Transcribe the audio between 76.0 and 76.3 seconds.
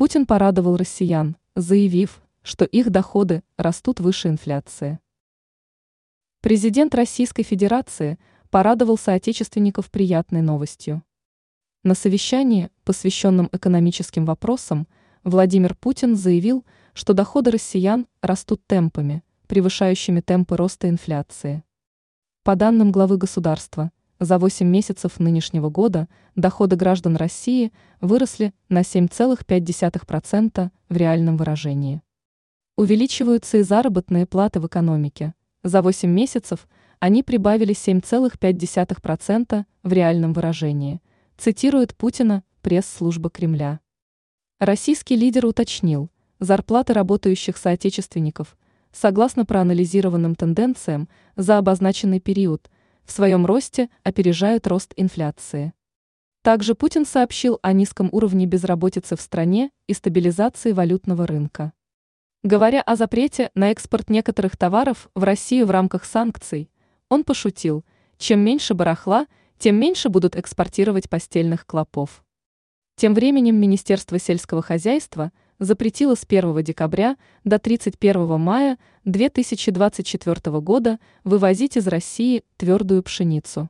с